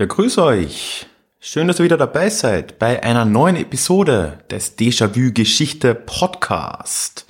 [0.00, 1.09] Ja, grüß euch.
[1.42, 7.24] Schön, dass ihr wieder dabei seid bei einer neuen Episode des Déjà-vu Geschichte Podcast.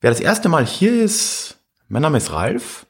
[0.00, 1.58] Wer das erste Mal hier ist,
[1.88, 2.86] mein Name ist Ralf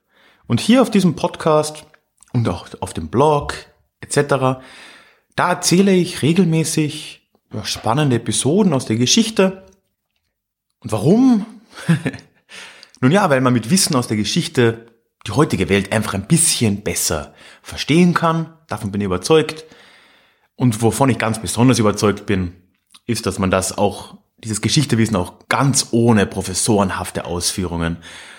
[0.47, 1.87] und hier auf diesem Podcast
[2.33, 3.55] und auch auf dem Blog
[4.01, 4.63] etc.,
[5.35, 7.29] da erzähle ich regelmäßig
[7.65, 9.66] spannende Episoden aus der Geschichte.
[10.79, 11.47] Und warum?
[13.01, 14.87] Nun ja, weil man mit Wissen aus der Geschichte
[15.27, 18.57] die heutige Welt einfach ein bisschen besser verstehen kann.
[18.69, 19.65] Davon bin ich überzeugt.
[20.56, 22.55] Und wovon ich ganz besonders überzeugt bin,
[23.06, 27.98] ist, dass man das auch, dieses Geschichtewissen auch ganz ohne professorenhafte Ausführungen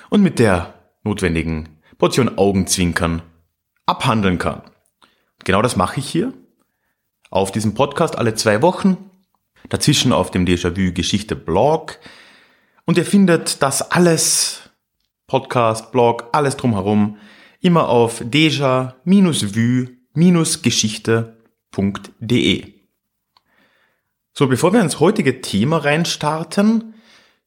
[0.10, 3.22] und mit der notwendigen Portion Augenzwinkern
[3.86, 4.62] abhandeln kann.
[5.44, 6.34] Genau das mache ich hier.
[7.30, 8.98] Auf diesem Podcast alle zwei Wochen.
[9.70, 12.00] Dazwischen auf dem Déjà-vu Geschichte Blog.
[12.86, 14.70] Und ihr findet das alles
[15.28, 17.18] Podcast, Blog, alles drumherum,
[17.60, 18.24] immer auf
[21.76, 22.74] deja-vue-geschichte.de.
[24.34, 26.94] So, bevor wir ins heutige Thema reinstarten,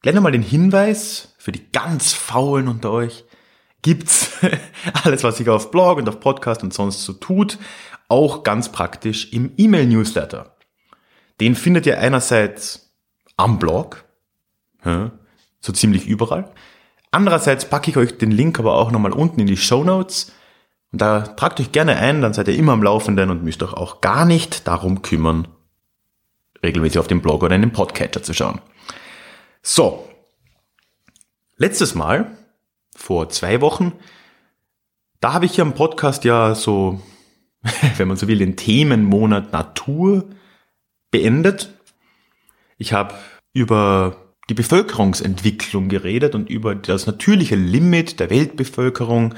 [0.02, 3.24] gleich nochmal den Hinweis für die ganz Faulen unter euch.
[3.82, 4.32] Gibt's
[5.04, 7.58] alles, was sich auf Blog und auf Podcast und sonst so tut,
[8.08, 10.56] auch ganz praktisch im E-Mail-Newsletter.
[11.40, 12.92] Den findet ihr einerseits
[13.36, 14.04] am Blog,
[15.60, 16.52] so ziemlich überall.
[17.10, 20.32] Andererseits packe ich euch den Link aber auch nochmal unten in die Show Notes.
[20.92, 23.72] Und da tragt euch gerne ein, dann seid ihr immer am Laufenden und müsst euch
[23.72, 25.46] auch gar nicht darum kümmern,
[26.62, 28.60] regelmäßig auf dem Blog oder in den Podcatcher zu schauen.
[29.62, 30.08] So.
[31.56, 32.36] Letztes Mal,
[32.96, 33.92] vor zwei Wochen,
[35.20, 37.00] da habe ich hier im Podcast ja so,
[37.96, 40.24] wenn man so will, den Themenmonat Natur
[41.10, 41.70] beendet.
[42.78, 43.14] Ich habe
[43.52, 44.16] über
[44.48, 49.34] die Bevölkerungsentwicklung geredet und über das natürliche Limit der Weltbevölkerung,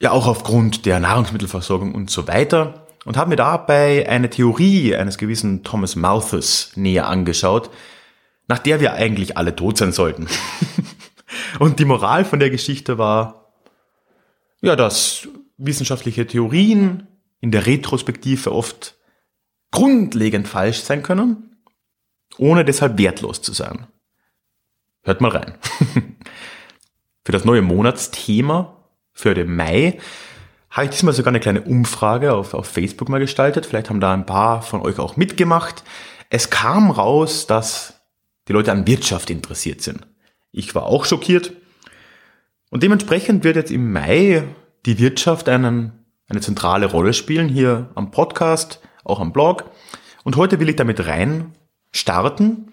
[0.00, 5.18] ja auch aufgrund der Nahrungsmittelversorgung und so weiter und habe mir dabei eine Theorie eines
[5.18, 7.70] gewissen Thomas Malthus näher angeschaut,
[8.48, 10.26] nach der wir eigentlich alle tot sein sollten.
[11.58, 13.52] und die Moral von der Geschichte war,
[14.60, 17.06] ja, dass wissenschaftliche Theorien
[17.40, 18.96] in der Retrospektive oft
[19.70, 21.56] grundlegend falsch sein können,
[22.38, 23.86] ohne deshalb wertlos zu sein.
[25.02, 25.54] Hört mal rein.
[27.24, 28.83] für das neue Monatsthema,
[29.14, 29.98] für den Mai,
[30.70, 33.64] habe ich diesmal sogar eine kleine Umfrage auf, auf Facebook mal gestaltet.
[33.64, 35.84] Vielleicht haben da ein paar von euch auch mitgemacht.
[36.30, 38.00] Es kam raus, dass
[38.48, 40.06] die Leute an Wirtschaft interessiert sind.
[40.50, 41.52] Ich war auch schockiert.
[42.70, 44.42] Und dementsprechend wird jetzt im Mai
[44.84, 45.92] die Wirtschaft einen,
[46.28, 49.70] eine zentrale Rolle spielen, hier am Podcast, auch am Blog.
[50.24, 51.52] Und heute will ich damit rein
[51.92, 52.72] starten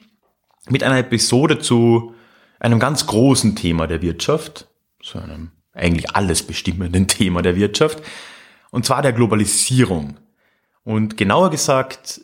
[0.70, 2.16] mit einer Episode zu
[2.60, 4.68] einem ganz großen Thema der Wirtschaft,
[5.04, 8.02] zu einem eigentlich alles bestimmenden Thema der Wirtschaft,
[8.72, 10.18] und zwar der Globalisierung.
[10.84, 12.22] Und genauer gesagt,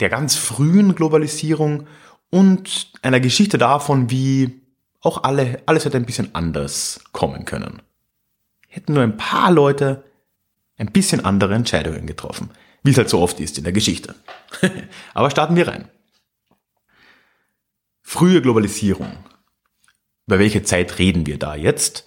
[0.00, 1.86] der ganz frühen Globalisierung
[2.30, 4.62] und einer Geschichte davon, wie
[5.00, 7.82] auch alle, alles hätte ein bisschen anders kommen können.
[8.68, 10.04] Hätten nur ein paar Leute
[10.76, 12.50] ein bisschen andere Entscheidungen getroffen,
[12.82, 14.14] wie es halt so oft ist in der Geschichte.
[15.14, 15.88] Aber starten wir rein.
[18.02, 19.12] Frühe Globalisierung
[20.28, 22.04] über welche Zeit reden wir da jetzt?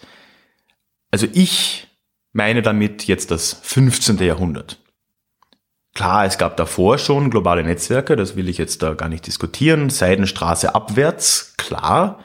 [1.11, 1.87] Also ich
[2.33, 4.17] meine damit jetzt das 15.
[4.19, 4.77] Jahrhundert.
[5.93, 9.89] Klar, es gab davor schon globale Netzwerke, das will ich jetzt da gar nicht diskutieren.
[9.89, 12.19] Seidenstraße abwärts, klar,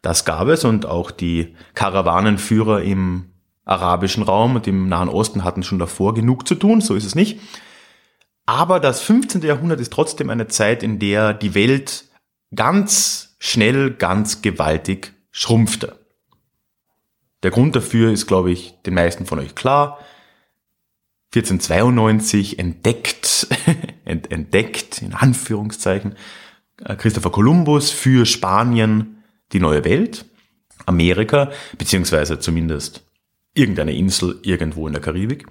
[0.00, 3.26] das gab es und auch die Karawanenführer im
[3.66, 7.14] arabischen Raum und im Nahen Osten hatten schon davor genug zu tun, so ist es
[7.14, 7.38] nicht.
[8.46, 9.42] Aber das 15.
[9.42, 12.06] Jahrhundert ist trotzdem eine Zeit, in der die Welt
[12.54, 15.99] ganz schnell, ganz gewaltig schrumpfte.
[17.42, 19.98] Der Grund dafür ist, glaube ich, den meisten von euch klar.
[21.34, 23.46] 1492 entdeckt,
[24.04, 26.16] entdeckt, in Anführungszeichen,
[26.84, 29.22] äh, Christopher Columbus für Spanien
[29.52, 30.24] die neue Welt,
[30.86, 33.04] Amerika, beziehungsweise zumindest
[33.54, 35.46] irgendeine Insel irgendwo in der Karibik.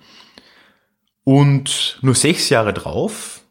[1.24, 3.42] Und nur sechs Jahre drauf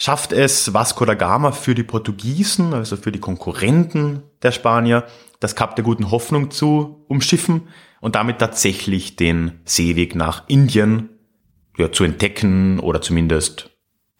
[0.00, 5.04] schafft es Vasco da Gama für die Portugiesen, also für die Konkurrenten der Spanier,
[5.40, 7.68] das Kap der guten Hoffnung zu umschiffen
[8.00, 11.10] und damit tatsächlich den Seeweg nach Indien
[11.76, 13.70] ja, zu entdecken oder zumindest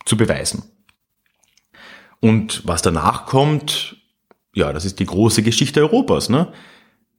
[0.05, 0.65] zu beweisen.
[2.21, 3.97] Und was danach kommt,
[4.55, 6.29] ja, das ist die große Geschichte Europas.
[6.29, 6.53] Ne?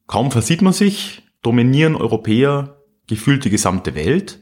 [0.06, 4.40] Kaum versieht man sich, dominieren Europäer gefühlt die gesamte Welt.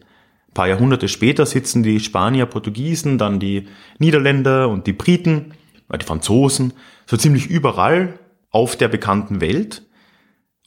[0.49, 3.67] Ein paar Jahrhunderte später sitzen die Spanier, Portugiesen, dann die
[3.99, 5.53] Niederländer und die Briten,
[5.95, 6.73] die Franzosen,
[7.05, 8.17] so ziemlich überall
[8.49, 9.83] auf der bekannten Welt.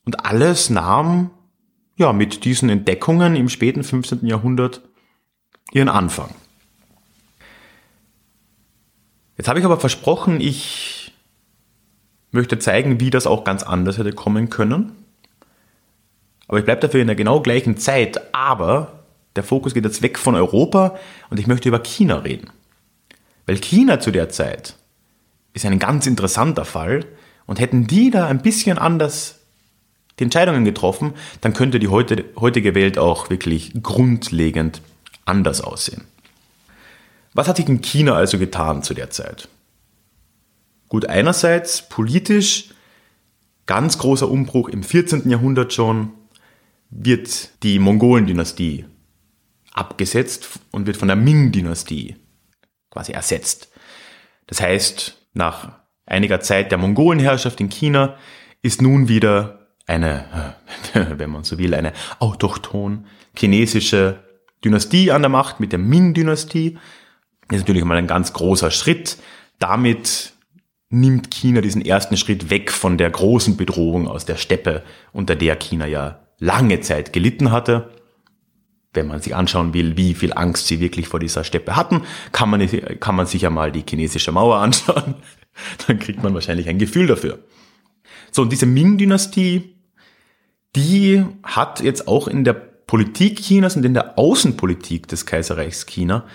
[0.05, 1.31] Und alles nahm
[1.96, 4.25] ja mit diesen Entdeckungen im späten 15.
[4.26, 4.82] Jahrhundert
[5.73, 6.31] ihren Anfang.
[9.37, 11.12] Jetzt habe ich aber versprochen, ich
[12.31, 14.93] möchte zeigen, wie das auch ganz anders hätte kommen können.
[16.46, 19.01] Aber ich bleibe dafür in der genau gleichen Zeit, aber
[19.37, 20.99] der Fokus geht jetzt weg von Europa
[21.31, 22.50] und ich möchte über China reden.
[23.46, 24.76] Weil China zu der Zeit
[25.55, 27.05] ist ein ganz interessanter Fall
[27.46, 29.38] und hätten die da ein bisschen anders
[30.19, 34.82] die Entscheidungen getroffen, dann könnte die heutige Welt auch wirklich grundlegend
[35.25, 36.05] anders aussehen.
[37.34, 39.49] Was hat sich in China also getan zu der Zeit?
[40.88, 42.70] Gut, einerseits politisch
[43.64, 45.31] ganz großer Umbruch im 14.
[45.31, 46.11] Jahrhundert schon
[46.90, 48.84] wird die Mongolen-Dynastie
[49.74, 52.16] abgesetzt und wird von der Ming-Dynastie
[52.90, 53.70] quasi ersetzt.
[54.46, 58.16] Das heißt, nach einiger Zeit der Mongolenherrschaft in China
[58.60, 60.56] ist nun wieder eine,
[60.92, 64.22] wenn man so will, eine autochton chinesische
[64.64, 66.78] Dynastie an der Macht mit der Ming-Dynastie.
[67.48, 69.19] Das ist natürlich mal ein ganz großer Schritt.
[69.58, 70.34] Damit
[70.88, 74.82] nimmt China diesen ersten Schritt weg von der großen Bedrohung aus der Steppe,
[75.12, 77.90] unter der China ja lange Zeit gelitten hatte.
[78.94, 82.02] Wenn man sich anschauen will, wie viel Angst sie wirklich vor dieser Steppe hatten,
[82.32, 82.66] kann man,
[83.00, 85.14] kann man sich ja mal die chinesische Mauer anschauen.
[85.86, 87.38] Dann kriegt man wahrscheinlich ein Gefühl dafür.
[88.30, 89.74] So, und diese Ming-Dynastie,
[90.74, 96.26] die hat jetzt auch in der Politik Chinas und in der Außenpolitik des Kaiserreichs China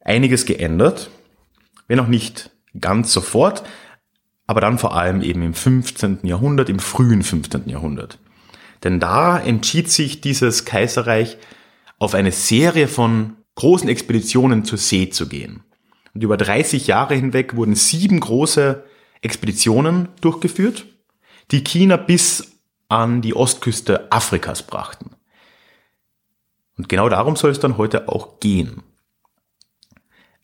[0.00, 1.10] einiges geändert,
[1.88, 2.50] wenn auch nicht
[2.80, 3.62] ganz sofort,
[4.46, 6.20] aber dann vor allem eben im 15.
[6.22, 7.68] Jahrhundert, im frühen 15.
[7.68, 8.18] Jahrhundert.
[8.84, 11.38] Denn da entschied sich dieses Kaiserreich
[12.02, 15.62] auf eine Serie von großen Expeditionen zur See zu gehen.
[16.14, 18.84] Und über 30 Jahre hinweg wurden sieben große
[19.20, 20.84] Expeditionen durchgeführt,
[21.52, 22.58] die China bis
[22.88, 25.12] an die Ostküste Afrikas brachten.
[26.76, 28.82] Und genau darum soll es dann heute auch gehen.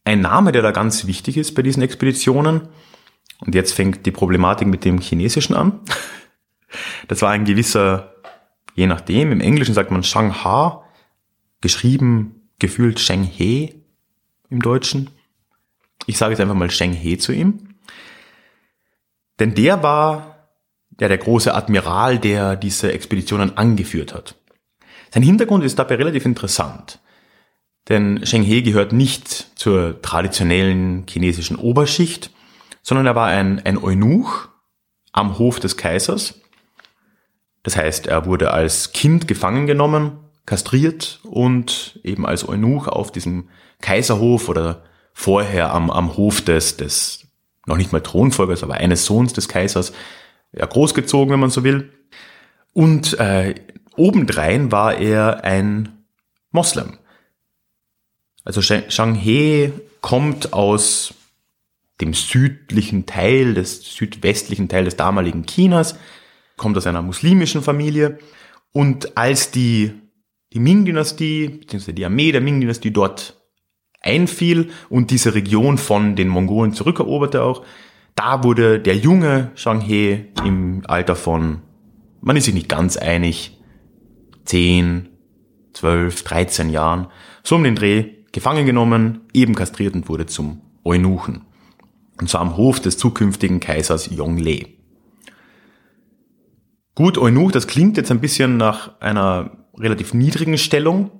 [0.04, 2.68] Ein Name, der da ganz wichtig ist bei diesen Expeditionen,
[3.40, 5.80] und jetzt fängt die Problematik mit dem Chinesischen an.
[7.08, 8.14] Das war ein gewisser,
[8.74, 10.82] je nachdem, im Englischen sagt man Shanghai,
[11.60, 13.74] geschrieben, gefühlt Shenghe
[14.50, 15.10] im Deutschen.
[16.06, 17.76] Ich sage jetzt einfach mal Shenghe zu ihm.
[19.38, 20.48] Denn der war
[21.00, 24.34] ja der große Admiral, der diese Expeditionen angeführt hat.
[25.10, 27.00] Sein Hintergrund ist dabei relativ interessant.
[27.88, 32.30] Denn Sheng He gehört nicht zur traditionellen chinesischen Oberschicht,
[32.82, 34.48] sondern er war ein, ein Eunuch
[35.12, 36.40] am Hof des Kaisers.
[37.62, 40.18] Das heißt, er wurde als Kind gefangen genommen,
[40.48, 43.50] kastriert und eben als Eunuch auf diesem
[43.82, 47.26] Kaiserhof oder vorher am, am Hof des, des
[47.66, 49.92] noch nicht mal Thronfolgers, aber eines Sohns des Kaisers
[50.52, 51.92] ja, großgezogen, wenn man so will.
[52.72, 53.56] Und äh,
[53.94, 56.04] obendrein war er ein
[56.50, 56.96] Moslem.
[58.42, 59.70] Also Shang He
[60.00, 61.12] kommt aus
[62.00, 65.96] dem südlichen Teil, des südwestlichen Teil des damaligen Chinas,
[66.56, 68.18] kommt aus einer muslimischen Familie
[68.72, 69.92] und als die,
[70.52, 73.36] die Ming-Dynastie, beziehungsweise die Armee der Ming-Dynastie dort
[74.00, 77.64] einfiel und diese Region von den Mongolen zurückeroberte auch,
[78.14, 81.62] da wurde der junge Shang He im Alter von,
[82.20, 83.58] man ist sich nicht ganz einig,
[84.44, 85.08] 10,
[85.74, 87.08] 12, 13 Jahren,
[87.44, 91.42] so um den Dreh, gefangen genommen, eben kastriert und wurde zum Eunuchen.
[92.20, 94.66] Und zwar am Hof des zukünftigen Kaisers Yongle.
[96.94, 101.10] Gut, Eunuch, das klingt jetzt ein bisschen nach einer relativ niedrigen Stellung,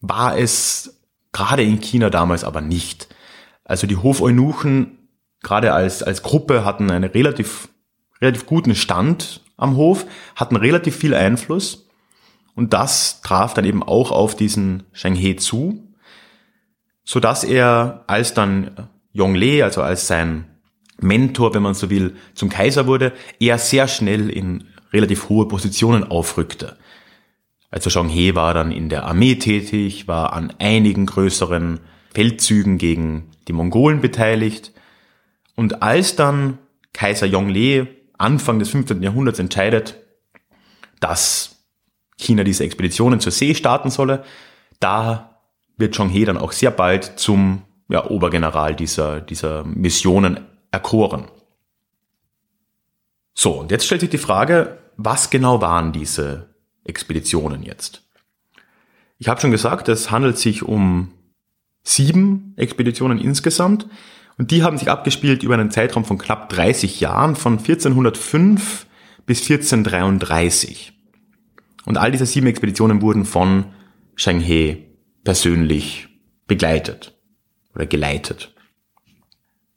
[0.00, 1.00] war es
[1.32, 3.08] gerade in China damals aber nicht.
[3.64, 4.98] Also die Hofeunuchen,
[5.42, 7.68] gerade als, als Gruppe, hatten einen relativ,
[8.20, 10.06] relativ guten Stand am Hof,
[10.36, 11.88] hatten relativ viel Einfluss
[12.54, 15.94] und das traf dann eben auch auf diesen Sheng He zu,
[17.04, 20.44] so dass er als dann Yongle, also als sein
[21.00, 26.04] Mentor, wenn man so will, zum Kaiser wurde, er sehr schnell in relativ hohe Positionen
[26.04, 26.76] aufrückte.
[27.70, 31.80] Also Zhang He war dann in der Armee tätig, war an einigen größeren
[32.14, 34.72] Feldzügen gegen die Mongolen beteiligt.
[35.54, 36.58] Und als dann
[36.92, 39.02] Kaiser Yongle Anfang des 15.
[39.02, 39.96] Jahrhunderts entscheidet,
[41.00, 41.64] dass
[42.16, 44.24] China diese Expeditionen zur See starten solle,
[44.80, 45.40] da
[45.76, 51.28] wird Zhong He dann auch sehr bald zum ja, Obergeneral dieser, dieser Missionen erkoren.
[53.34, 56.48] So, und jetzt stellt sich die Frage, was genau waren diese
[56.88, 58.02] Expeditionen jetzt?
[59.18, 61.12] Ich habe schon gesagt, es handelt sich um
[61.82, 63.86] sieben Expeditionen insgesamt
[64.36, 68.86] und die haben sich abgespielt über einen Zeitraum von knapp 30 Jahren, von 1405
[69.26, 70.92] bis 1433.
[71.84, 73.66] Und all diese sieben Expeditionen wurden von
[74.14, 74.86] Shang He
[75.24, 76.08] persönlich
[76.46, 77.18] begleitet
[77.74, 78.54] oder geleitet.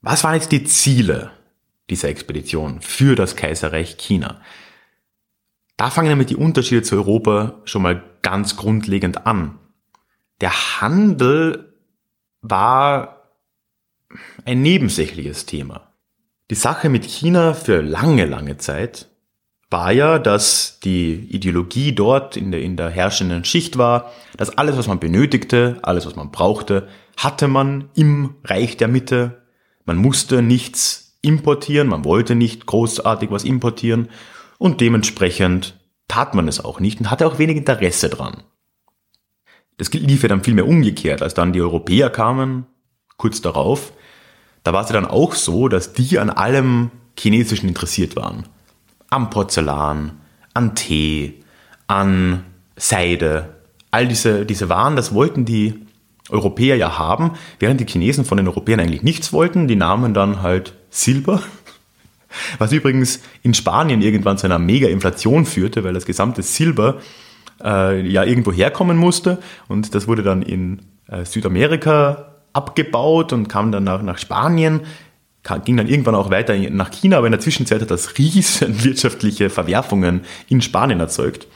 [0.02, 1.32] Was waren jetzt die Ziele
[1.90, 4.42] dieser Expedition für das Kaiserreich China?
[5.82, 9.58] Da fangen damit die Unterschiede zu Europa schon mal ganz grundlegend an.
[10.40, 11.74] Der Handel
[12.44, 13.32] war
[14.46, 15.92] ein nebensächliches Thema.
[16.52, 19.10] Die Sache mit China für lange, lange Zeit
[19.72, 24.78] war ja, dass die Ideologie dort in der, in der herrschenden Schicht war, dass alles,
[24.78, 29.42] was man benötigte, alles, was man brauchte, hatte man im Reich der Mitte.
[29.86, 34.10] Man musste nichts importieren, man wollte nicht großartig was importieren
[34.62, 35.74] und dementsprechend
[36.08, 38.44] tat man es auch nicht und hatte auch wenig Interesse dran.
[39.78, 42.68] Das lief ja dann vielmehr umgekehrt, als dann die Europäer kamen,
[43.18, 43.92] kurz darauf,
[44.64, 48.44] da war es ja dann auch so, dass die an allem Chinesischen interessiert waren
[49.10, 50.20] am Porzellan,
[50.54, 51.44] an Tee,
[51.88, 52.44] an
[52.76, 53.56] Seide.
[53.90, 55.88] All diese, diese Waren, das wollten die
[56.30, 59.68] Europäer ja haben, während die Chinesen von den Europäern eigentlich nichts wollten.
[59.68, 61.42] Die nahmen dann halt Silber,
[62.58, 67.00] was übrigens in Spanien irgendwann zu einer Mega-Inflation führte, weil das gesamte Silber
[67.64, 73.72] äh, ja irgendwo herkommen musste und das wurde dann in äh, Südamerika abgebaut und kam
[73.72, 74.82] dann nach, nach Spanien
[75.66, 79.50] ging dann irgendwann auch weiter nach China, aber in der Zwischenzeit hat das riesen wirtschaftliche
[79.50, 81.48] Verwerfungen in Spanien erzeugt.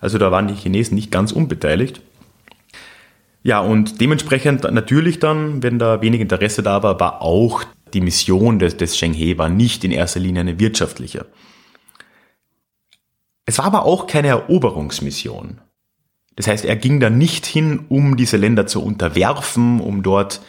[0.00, 2.00] Also da waren die Chinesen nicht ganz unbeteiligt.
[3.42, 7.62] Ja, und dementsprechend natürlich dann, wenn da wenig Interesse da war, war auch
[7.94, 11.26] die Mission des, des Sheng He war nicht in erster Linie eine wirtschaftliche.
[13.46, 15.60] Es war aber auch keine Eroberungsmission.
[16.36, 20.40] Das heißt, er ging da nicht hin, um diese Länder zu unterwerfen, um dort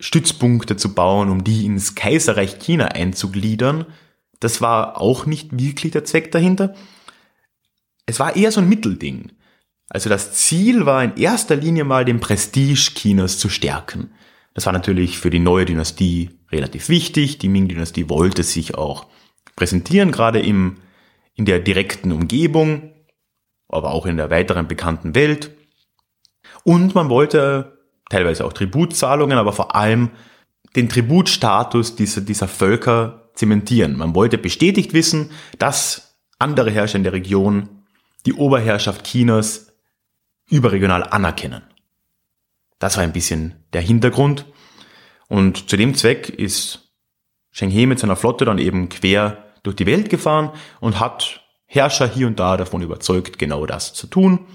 [0.00, 3.86] Stützpunkte zu bauen, um die ins Kaiserreich China einzugliedern.
[4.40, 6.74] Das war auch nicht wirklich der Zweck dahinter.
[8.06, 9.32] Es war eher so ein Mittelding.
[9.88, 14.10] Also das Ziel war in erster Linie mal den Prestige Chinas zu stärken.
[14.54, 17.38] Das war natürlich für die neue Dynastie relativ wichtig.
[17.38, 19.06] Die Ming-Dynastie wollte sich auch
[19.56, 20.78] präsentieren, gerade im,
[21.34, 22.92] in der direkten Umgebung,
[23.68, 25.50] aber auch in der weiteren bekannten Welt.
[26.64, 27.78] Und man wollte
[28.08, 30.10] teilweise auch Tributzahlungen, aber vor allem
[30.76, 33.96] den Tributstatus dieser, dieser Völker zementieren.
[33.96, 37.68] Man wollte bestätigt wissen, dass andere Herrscher in der Region
[38.26, 39.72] die Oberherrschaft Chinas
[40.48, 41.62] überregional anerkennen.
[42.80, 44.46] Das war ein bisschen der Hintergrund.
[45.28, 46.90] Und zu dem Zweck ist
[47.52, 52.08] Sheng He mit seiner Flotte dann eben quer durch die Welt gefahren und hat Herrscher
[52.08, 54.46] hier und da davon überzeugt, genau das zu tun.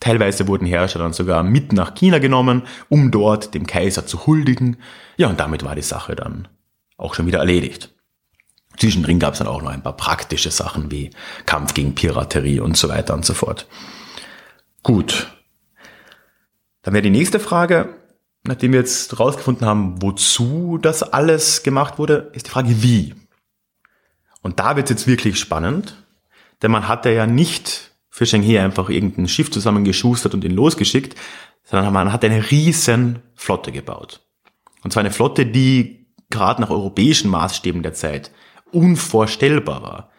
[0.00, 4.76] Teilweise wurden Herrscher dann sogar mit nach China genommen, um dort dem Kaiser zu huldigen.
[5.16, 6.48] Ja, und damit war die Sache dann
[6.96, 7.94] auch schon wieder erledigt.
[8.76, 11.10] Zwischendrin gab es dann auch noch ein paar praktische Sachen wie
[11.46, 13.66] Kampf gegen Piraterie und so weiter und so fort.
[14.82, 15.28] Gut.
[16.82, 17.94] Dann wäre die nächste Frage,
[18.44, 23.14] nachdem wir jetzt rausgefunden haben, wozu das alles gemacht wurde, ist die Frage, wie.
[24.42, 26.06] Und da wird es jetzt wirklich spannend,
[26.62, 31.14] denn man hatte ja nicht für Shanghai einfach irgendein Schiff zusammengeschustert und ihn losgeschickt,
[31.62, 34.20] sondern man hat eine riesen Flotte gebaut.
[34.82, 38.30] Und zwar eine Flotte, die gerade nach europäischen Maßstäben der Zeit
[38.72, 40.10] unvorstellbar war.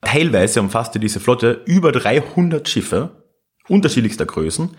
[0.00, 3.24] Teilweise umfasste diese Flotte über 300 Schiffe
[3.68, 4.76] unterschiedlichster Größen.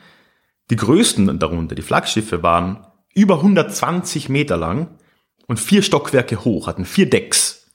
[0.69, 4.97] Die größten darunter, die Flaggschiffe, waren über 120 Meter lang
[5.47, 7.69] und vier Stockwerke hoch, hatten vier Decks.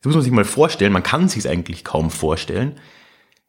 [0.00, 2.76] Das muss man sich mal vorstellen, man kann sich es eigentlich kaum vorstellen.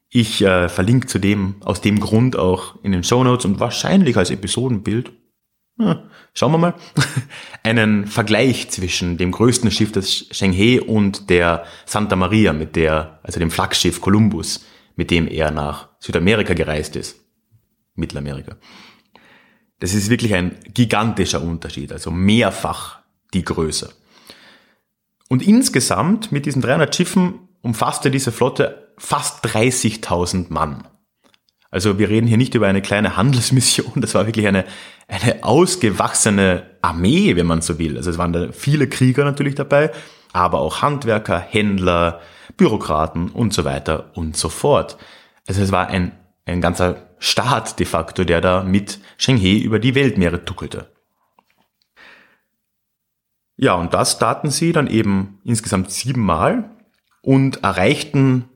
[0.10, 4.30] Ich äh, verlinke zudem aus dem Grund auch in den Show Notes und wahrscheinlich als
[4.30, 5.14] Episodenbild,
[5.80, 6.74] ja, schauen wir mal,
[7.64, 13.40] einen Vergleich zwischen dem größten Schiff des Shenghe und der Santa Maria, mit der, also
[13.40, 14.66] dem Flaggschiff Columbus,
[14.98, 17.21] mit dem er nach Südamerika gereist ist.
[18.02, 18.58] Mittelamerika.
[19.80, 23.00] Das ist wirklich ein gigantischer Unterschied, also mehrfach
[23.34, 23.94] die Größe.
[25.30, 30.88] Und insgesamt mit diesen 300 Schiffen umfasste diese Flotte fast 30.000 Mann.
[31.72, 34.66] Also wir reden hier nicht über eine kleine Handelsmission, das war wirklich eine,
[35.08, 37.98] eine ausgewachsene Armee, wenn man so will.
[37.98, 39.92] Also es waren da viele Krieger natürlich dabei,
[40.34, 42.20] aber auch Handwerker, Händler,
[42.58, 44.98] Bürokraten und so weiter und so fort.
[45.48, 46.12] Also es war ein,
[46.46, 50.92] ein ganzer Staat de facto, der da mit Shenghe über die Weltmeere tuckelte.
[53.58, 56.72] Ja, und das taten sie dann eben insgesamt siebenmal
[57.22, 58.50] und erreichten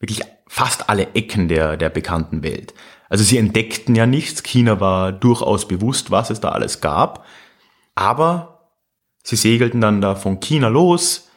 [0.00, 2.74] wirklich fast alle Ecken der, der bekannten Welt.
[3.08, 7.24] Also sie entdeckten ja nichts, China war durchaus bewusst, was es da alles gab,
[7.94, 8.72] aber
[9.22, 11.30] sie segelten dann da von China los,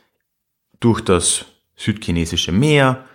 [0.79, 1.45] durch das
[1.75, 3.05] südchinesische Meer,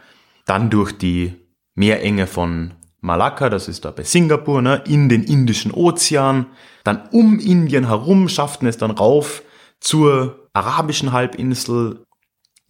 [0.44, 1.34] dann durch die
[1.74, 2.74] Meerenge von
[3.06, 6.46] Malakka, das ist da bei Singapur, ne, in den Indischen Ozean,
[6.84, 9.42] dann um Indien herum schafften es dann rauf
[9.80, 12.04] zur arabischen Halbinsel.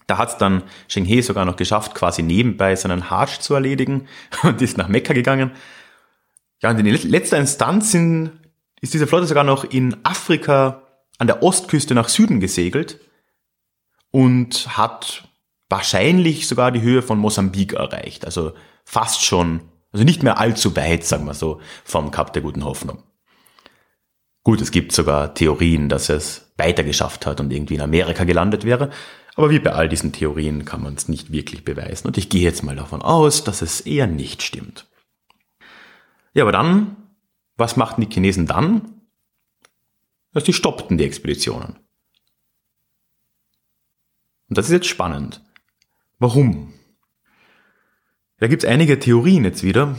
[0.06, 4.08] Da hat es dann Sheng He sogar noch geschafft, quasi nebenbei seinen Hajj zu erledigen
[4.42, 5.52] und ist nach Mekka gegangen.
[6.62, 8.32] Ja, und in letzter Instanz sind,
[8.80, 10.82] ist diese Flotte sogar noch in Afrika
[11.18, 13.00] an der Ostküste nach Süden gesegelt
[14.10, 15.28] und hat
[15.70, 18.24] wahrscheinlich sogar die Höhe von Mosambik erreicht.
[18.24, 18.52] Also
[18.84, 19.60] fast schon,
[19.96, 23.02] also nicht mehr allzu weit, sagen wir so, vom Kap der guten Hoffnung.
[24.44, 28.64] Gut, es gibt sogar Theorien, dass es weiter geschafft hat und irgendwie in Amerika gelandet
[28.64, 28.90] wäre.
[29.36, 32.06] Aber wie bei all diesen Theorien kann man es nicht wirklich beweisen.
[32.06, 34.86] Und ich gehe jetzt mal davon aus, dass es eher nicht stimmt.
[36.34, 36.96] Ja, aber dann,
[37.56, 39.00] was machten die Chinesen dann?
[40.32, 41.76] Dass die stoppten die Expeditionen.
[44.48, 45.42] Und das ist jetzt spannend.
[46.18, 46.74] Warum?
[48.38, 49.96] Da gibt es einige Theorien jetzt wieder.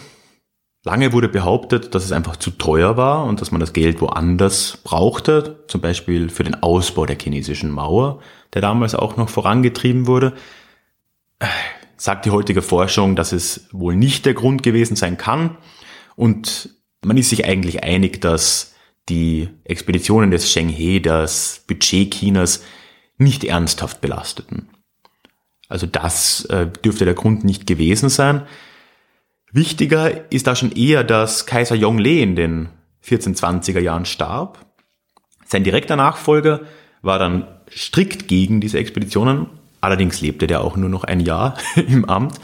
[0.83, 4.77] Lange wurde behauptet, dass es einfach zu teuer war und dass man das Geld woanders
[4.83, 8.21] brauchte, zum Beispiel für den Ausbau der chinesischen Mauer,
[8.53, 10.33] der damals auch noch vorangetrieben wurde.
[11.97, 15.57] Sagt die heutige Forschung, dass es wohl nicht der Grund gewesen sein kann
[16.15, 16.69] und
[17.03, 18.75] man ist sich eigentlich einig, dass
[19.09, 22.63] die Expeditionen des Sheng He das Budget Chinas
[23.17, 24.69] nicht ernsthaft belasteten.
[25.69, 28.43] Also das äh, dürfte der Grund nicht gewesen sein.
[29.51, 32.69] Wichtiger ist da schon eher, dass Kaiser Yongle in den
[33.05, 34.65] 1420er Jahren starb.
[35.45, 36.61] Sein direkter Nachfolger
[37.01, 39.47] war dann strikt gegen diese Expeditionen.
[39.79, 42.39] Allerdings lebte der auch nur noch ein Jahr im Amt.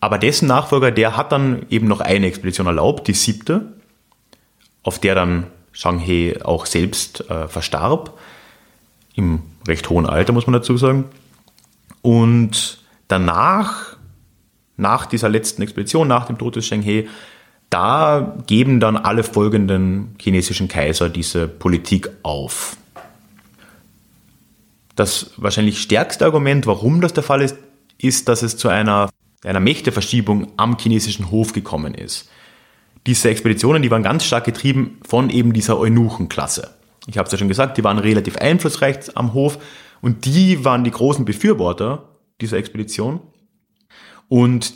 [0.00, 3.72] Aber dessen Nachfolger, der hat dann eben noch eine Expedition erlaubt, die siebte,
[4.82, 8.16] auf der dann Shang He auch selbst äh, verstarb.
[9.14, 11.06] Im recht hohen Alter, muss man dazu sagen.
[12.06, 13.96] Und danach
[14.76, 17.08] nach dieser letzten Expedition, nach dem Tod des Sheng He,
[17.68, 22.76] da geben dann alle folgenden chinesischen Kaiser diese Politik auf.
[24.94, 27.56] Das wahrscheinlich stärkste Argument, warum das der Fall ist,
[27.98, 29.10] ist, dass es zu einer,
[29.42, 32.30] einer Mächteverschiebung am chinesischen Hof gekommen ist.
[33.06, 36.70] Diese Expeditionen, die waren ganz stark getrieben von eben dieser Eunuchenklasse.
[37.08, 39.58] Ich habe es ja schon gesagt, die waren relativ einflussreich am Hof
[40.00, 43.20] und die waren die großen Befürworter dieser Expedition.
[44.28, 44.74] Und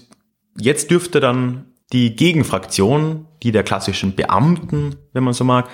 [0.59, 5.69] jetzt dürfte dann die Gegenfraktion, die der klassischen Beamten, wenn man so mag,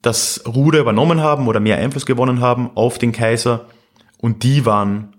[0.00, 3.66] das Ruder übernommen haben oder mehr Einfluss gewonnen haben auf den Kaiser.
[4.18, 5.16] Und die waren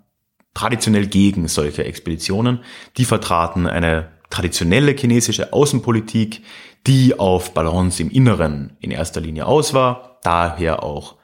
[0.53, 2.59] traditionell gegen solche Expeditionen.
[2.97, 6.43] Die vertraten eine traditionelle chinesische Außenpolitik,
[6.87, 10.19] die auf Balance im Inneren in erster Linie aus war.
[10.23, 11.15] Daher auch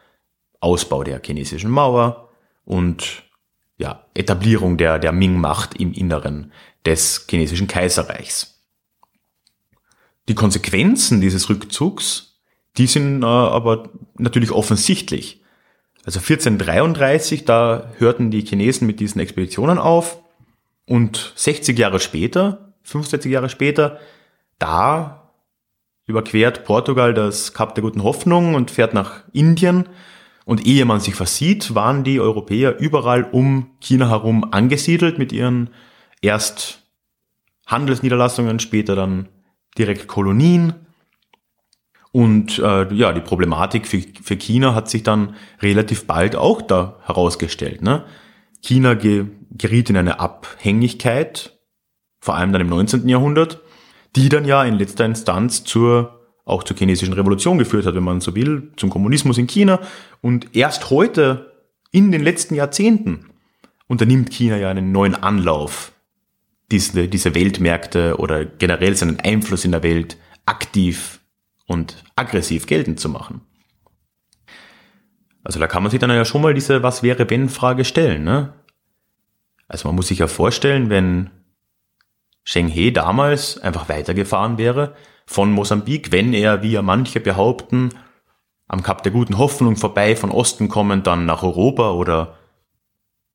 [0.62, 2.30] Ausbau der chinesischen Mauer
[2.64, 3.24] und
[3.78, 6.52] ja, Etablierung der, der Ming-Macht im Inneren
[6.86, 8.64] des chinesischen Kaiserreichs.
[10.30, 12.40] Die Konsequenzen dieses Rückzugs,
[12.78, 15.42] die sind äh, aber natürlich offensichtlich.
[16.06, 20.20] Also 1433, da hörten die Chinesen mit diesen Expeditionen auf
[20.86, 24.00] und 60 Jahre später, 65 Jahre später,
[24.58, 25.32] da
[26.06, 29.90] überquert Portugal das Kap der guten Hoffnung und fährt nach Indien
[30.46, 35.70] und ehe man sich versieht, waren die Europäer überall um China herum angesiedelt mit ihren
[36.22, 36.84] erst
[37.68, 39.30] Handelsniederlassungen, später dann
[39.78, 40.74] direkt Kolonien.
[42.12, 47.00] Und äh, ja, die Problematik für, für China hat sich dann relativ bald auch da
[47.06, 47.82] herausgestellt.
[47.82, 48.06] Ne?
[48.62, 51.60] China ge geriet in eine Abhängigkeit,
[52.20, 53.08] vor allem dann im 19.
[53.10, 53.60] Jahrhundert,
[54.16, 56.21] die dann ja in letzter Instanz zur
[56.52, 59.80] auch zur chinesischen Revolution geführt hat, wenn man so will, zum Kommunismus in China.
[60.22, 61.52] Und erst heute,
[61.92, 63.28] in den letzten Jahrzehnten,
[63.88, 65.92] unternimmt China ja einen neuen Anlauf,
[66.72, 71.20] diese, diese Weltmärkte oder generell seinen Einfluss in der Welt aktiv
[71.68, 73.42] und aggressiv geltend zu machen.
[75.44, 78.24] Also da kann man sich dann ja schon mal diese Was wäre wenn Frage stellen.
[78.24, 78.54] Ne?
[79.68, 81.30] Also man muss sich ja vorstellen, wenn
[82.44, 84.96] Sheng He damals einfach weitergefahren wäre,
[85.32, 87.90] von Mosambik, wenn er, wie ja manche behaupten,
[88.68, 92.38] am Kap der guten Hoffnung vorbei von Osten kommend dann nach Europa oder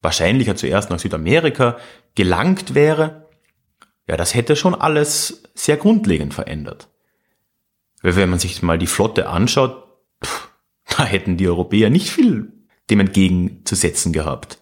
[0.02, 1.76] wahrscheinlicher zuerst nach Südamerika
[2.14, 3.28] gelangt wäre,
[4.09, 6.88] ja, das hätte schon alles sehr grundlegend verändert.
[8.02, 9.85] Weil wenn man sich mal die Flotte anschaut,
[10.24, 10.46] pff,
[10.96, 12.52] Da hätten die Europäer nicht viel
[12.88, 14.61] dem entgegenzusetzen gehabt.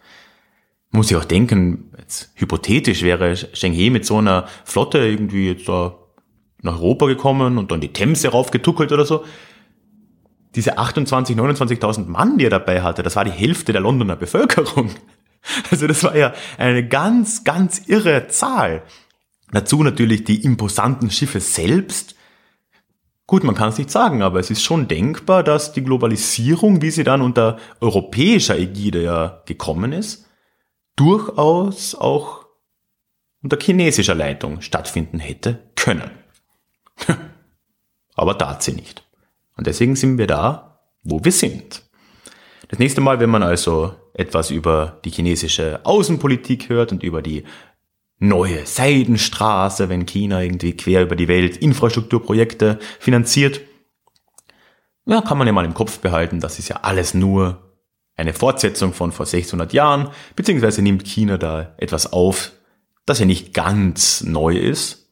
[0.90, 5.98] Muss ich auch denken, jetzt hypothetisch wäre Schengen mit so einer Flotte irgendwie jetzt da
[6.64, 9.24] nach Europa gekommen und dann die Themse raufgetuckelt oder so.
[10.54, 14.90] Diese 28, 29.000 Mann, die er dabei hatte, das war die Hälfte der Londoner Bevölkerung.
[15.70, 18.82] Also das war ja eine ganz, ganz irre Zahl.
[19.52, 22.14] Dazu natürlich die imposanten Schiffe selbst.
[23.26, 26.90] Gut, man kann es nicht sagen, aber es ist schon denkbar, dass die Globalisierung, wie
[26.90, 30.26] sie dann unter europäischer Ägide ja gekommen ist,
[30.96, 32.46] durchaus auch
[33.42, 36.23] unter chinesischer Leitung stattfinden hätte können.
[38.14, 39.04] aber tat sie nicht.
[39.56, 41.82] Und deswegen sind wir da, wo wir sind.
[42.68, 47.44] Das nächste Mal, wenn man also etwas über die chinesische Außenpolitik hört und über die
[48.18, 53.60] neue Seidenstraße, wenn China irgendwie quer über die Welt Infrastrukturprojekte finanziert,
[55.06, 57.74] ja, kann man ja mal im Kopf behalten, das ist ja alles nur
[58.16, 62.52] eine Fortsetzung von vor 600 Jahren, beziehungsweise nimmt China da etwas auf,
[63.04, 65.03] das ja nicht ganz neu ist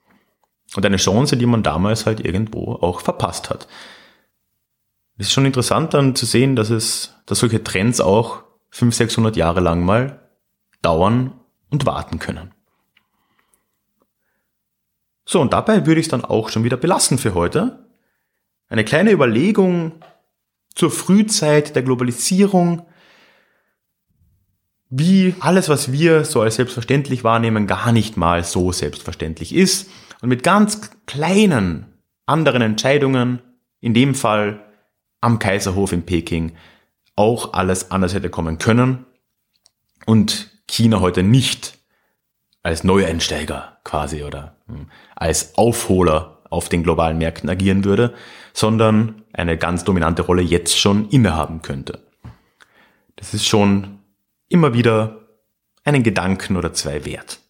[0.75, 3.69] und eine Chance, die man damals halt irgendwo auch verpasst hat.
[5.19, 9.37] Es ist schon interessant dann zu sehen, dass es, dass solche Trends auch 500, 600
[9.37, 10.29] Jahre lang mal
[10.81, 11.35] dauern
[11.71, 12.53] und warten können.
[15.25, 17.87] So, und dabei würde ich es dann auch schon wieder belassen für heute.
[18.69, 19.93] Eine kleine Überlegung
[20.75, 22.87] zur Frühzeit der Globalisierung,
[24.89, 29.89] wie alles, was wir so als selbstverständlich wahrnehmen, gar nicht mal so selbstverständlich ist
[30.23, 31.87] und mit ganz kleinen
[32.25, 33.43] anderen Entscheidungen,
[33.81, 34.65] in dem Fall
[35.21, 36.53] am Kaiserhof in Peking,
[37.17, 39.05] auch alles anders hätte kommen können
[40.07, 41.79] und China heute nicht
[42.63, 48.15] als Neueinsteiger quasi oder hm, als Aufholer auf den globalen Märkten agieren würde,
[48.53, 52.07] sondern eine ganz dominante Rolle jetzt schon innehaben könnte.
[53.17, 53.99] Das ist schon
[54.49, 55.29] immer wieder
[55.85, 57.42] einen Gedanken oder zwei wert.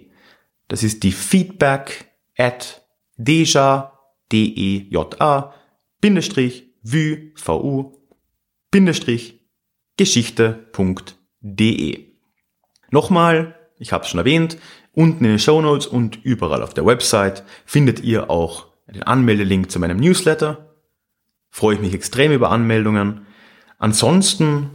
[0.67, 2.85] Das ist die feedback at
[3.15, 3.93] deja,
[6.01, 7.93] Bindestrich, vue, V-U,
[8.71, 9.39] Bindestrich,
[9.95, 12.07] geschichte.de.
[12.91, 14.57] Nochmal, ich habe es schon erwähnt,
[14.93, 19.69] unten in den Show Notes und überall auf der Website findet ihr auch den Anmeldelink
[19.69, 20.67] zu meinem Newsletter
[21.57, 23.25] freue ich mich extrem über Anmeldungen.
[23.79, 24.69] Ansonsten,